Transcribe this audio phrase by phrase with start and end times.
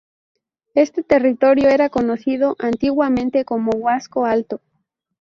[0.73, 4.59] Este territorio era conocido antiguamente como Huasco Alto.